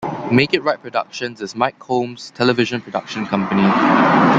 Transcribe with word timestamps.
Make 0.31 0.55
It 0.55 0.63
Right 0.63 0.81
Productions 0.81 1.41
is 1.41 1.53
Mike 1.55 1.79
Holmes's 1.79 2.31
television 2.31 2.81
production 2.81 3.27
company. 3.27 3.69